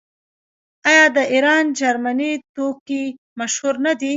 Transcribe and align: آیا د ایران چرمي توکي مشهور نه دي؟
آیا 0.89 1.05
د 1.15 1.17
ایران 1.33 1.65
چرمي 1.79 2.31
توکي 2.55 3.03
مشهور 3.39 3.75
نه 3.85 3.93
دي؟ 3.99 4.09